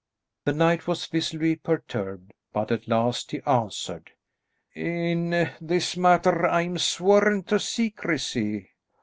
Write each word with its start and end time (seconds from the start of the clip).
The 0.45 0.53
knight 0.53 0.87
was 0.87 1.05
visibly 1.05 1.55
perturbed, 1.57 2.33
but 2.53 2.71
at 2.71 2.87
last 2.87 3.29
he 3.29 3.41
answered, 3.41 4.09
"In 4.73 5.51
this 5.61 5.95
matter 5.95 6.47
I 6.47 6.63
am 6.63 6.79
sworn 6.79 7.43
to 7.43 7.59
secrecy." 7.59 8.71